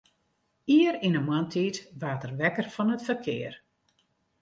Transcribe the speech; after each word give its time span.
Ier 0.77 0.95
yn 1.07 1.17
'e 1.17 1.21
moarntiid 1.27 1.75
waard 2.01 2.25
er 2.27 2.33
wekker 2.39 2.67
fan 2.75 2.93
it 2.95 3.05
ferkear. 3.07 3.53